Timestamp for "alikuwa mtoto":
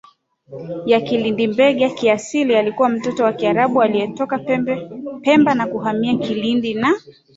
2.55-3.23